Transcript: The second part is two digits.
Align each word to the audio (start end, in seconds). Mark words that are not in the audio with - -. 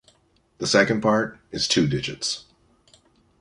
The 0.57 0.65
second 0.65 1.01
part 1.01 1.37
is 1.51 1.67
two 1.67 1.85
digits. 1.85 2.45